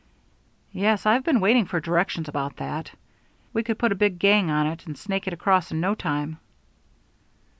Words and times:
"Yes, 0.71 1.05
I've 1.05 1.23
been 1.23 1.39
waiting 1.41 1.65
for 1.65 1.79
directions 1.79 2.27
about 2.27 2.55
that. 2.57 2.89
We 3.53 3.61
can 3.61 3.75
put 3.75 3.91
a 3.91 3.93
big 3.93 4.17
gang 4.17 4.49
on 4.49 4.65
it, 4.65 4.87
and 4.87 4.97
snake 4.97 5.27
it 5.27 5.33
across 5.33 5.69
in 5.71 5.79
no 5.79 5.93
time." 5.93 6.39